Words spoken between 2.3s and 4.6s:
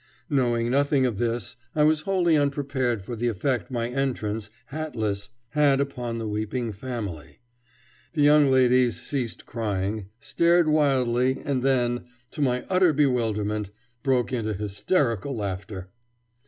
unprepared for the effect my entrance,